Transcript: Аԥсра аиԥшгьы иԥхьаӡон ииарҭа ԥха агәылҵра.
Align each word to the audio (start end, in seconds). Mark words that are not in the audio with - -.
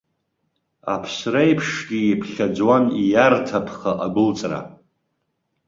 Аԥсра 0.93 1.39
аиԥшгьы 1.45 1.99
иԥхьаӡон 2.11 2.83
ииарҭа 3.01 3.59
ԥха 3.65 3.91
агәылҵра. 4.05 4.59